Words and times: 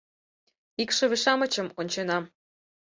Икшыве-шамычым 0.81 1.67
онченам. 1.79 2.23